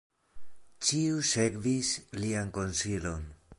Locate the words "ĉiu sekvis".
0.87-1.93